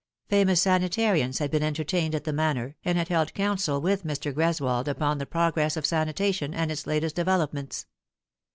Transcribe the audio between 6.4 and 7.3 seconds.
and its latest